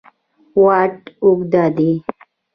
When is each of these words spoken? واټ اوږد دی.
واټ 0.63 0.95
اوږد 1.23 1.53
دی. 1.77 1.91